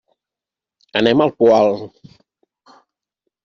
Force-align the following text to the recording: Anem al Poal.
Anem 1.03 1.21
al 1.27 1.35
Poal. 1.43 1.71